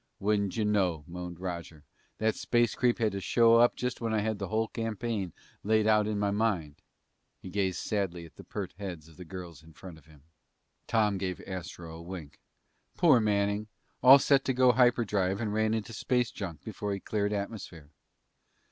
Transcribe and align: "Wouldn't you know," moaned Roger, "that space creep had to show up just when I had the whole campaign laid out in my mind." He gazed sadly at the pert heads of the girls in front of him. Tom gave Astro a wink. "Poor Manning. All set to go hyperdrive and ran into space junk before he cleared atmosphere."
"Wouldn't 0.19 0.57
you 0.57 0.65
know," 0.65 1.03
moaned 1.07 1.39
Roger, 1.39 1.83
"that 2.17 2.33
space 2.33 2.73
creep 2.73 2.97
had 2.97 3.11
to 3.11 3.19
show 3.21 3.57
up 3.57 3.75
just 3.75 4.01
when 4.01 4.15
I 4.15 4.21
had 4.21 4.39
the 4.39 4.47
whole 4.47 4.67
campaign 4.67 5.31
laid 5.63 5.85
out 5.85 6.07
in 6.07 6.17
my 6.17 6.31
mind." 6.31 6.81
He 7.39 7.51
gazed 7.51 7.77
sadly 7.81 8.25
at 8.25 8.35
the 8.35 8.43
pert 8.43 8.73
heads 8.79 9.07
of 9.07 9.17
the 9.17 9.23
girls 9.25 9.61
in 9.61 9.73
front 9.73 9.99
of 9.99 10.05
him. 10.07 10.23
Tom 10.87 11.19
gave 11.19 11.39
Astro 11.45 11.97
a 11.97 12.01
wink. 12.01 12.39
"Poor 12.97 13.19
Manning. 13.19 13.67
All 14.01 14.17
set 14.17 14.43
to 14.45 14.53
go 14.53 14.71
hyperdrive 14.71 15.39
and 15.39 15.53
ran 15.53 15.75
into 15.75 15.93
space 15.93 16.31
junk 16.31 16.63
before 16.63 16.95
he 16.95 16.99
cleared 16.99 17.31
atmosphere." 17.31 17.91